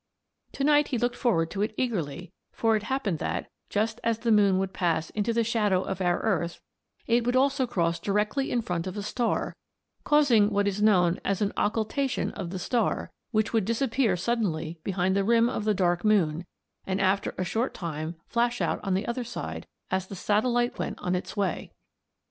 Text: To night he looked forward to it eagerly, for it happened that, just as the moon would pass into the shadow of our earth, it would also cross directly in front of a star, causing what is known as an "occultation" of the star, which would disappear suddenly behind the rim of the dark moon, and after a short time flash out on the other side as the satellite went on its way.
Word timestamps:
To 0.53 0.63
night 0.63 0.87
he 0.87 0.97
looked 0.97 1.15
forward 1.15 1.51
to 1.51 1.61
it 1.61 1.75
eagerly, 1.77 2.33
for 2.51 2.75
it 2.75 2.81
happened 2.81 3.19
that, 3.19 3.47
just 3.69 3.99
as 4.03 4.17
the 4.17 4.31
moon 4.31 4.57
would 4.57 4.73
pass 4.73 5.11
into 5.11 5.31
the 5.31 5.43
shadow 5.43 5.83
of 5.83 6.01
our 6.01 6.19
earth, 6.21 6.59
it 7.05 7.23
would 7.23 7.35
also 7.35 7.67
cross 7.67 7.99
directly 7.99 8.49
in 8.49 8.63
front 8.63 8.87
of 8.87 8.97
a 8.97 9.03
star, 9.03 9.55
causing 10.03 10.49
what 10.49 10.67
is 10.67 10.81
known 10.81 11.19
as 11.23 11.39
an 11.39 11.53
"occultation" 11.55 12.31
of 12.31 12.49
the 12.49 12.57
star, 12.57 13.11
which 13.29 13.53
would 13.53 13.63
disappear 13.63 14.17
suddenly 14.17 14.79
behind 14.83 15.15
the 15.15 15.23
rim 15.23 15.47
of 15.47 15.65
the 15.65 15.73
dark 15.75 16.03
moon, 16.03 16.47
and 16.83 16.99
after 16.99 17.35
a 17.37 17.43
short 17.45 17.75
time 17.75 18.15
flash 18.25 18.59
out 18.59 18.79
on 18.83 18.95
the 18.95 19.05
other 19.05 19.23
side 19.23 19.67
as 19.91 20.07
the 20.07 20.15
satellite 20.15 20.79
went 20.79 20.97
on 20.97 21.13
its 21.13 21.37
way. 21.37 21.71